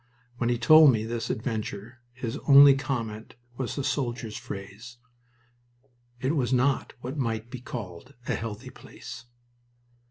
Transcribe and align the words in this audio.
When 0.37 0.49
he 0.49 0.57
told 0.57 0.91
me 0.91 1.03
this 1.05 1.29
adventure 1.29 2.01
his 2.11 2.35
only 2.47 2.73
comment 2.73 3.35
was 3.55 3.75
the 3.75 3.83
soldier's 3.83 4.35
phrase, 4.35 4.97
"It 6.19 6.35
was 6.35 6.51
not 6.51 6.93
what 7.01 7.17
might 7.19 7.51
be 7.51 7.59
called 7.61 8.15
a 8.27 8.33
'healthy' 8.33 8.71
place." 8.71 9.25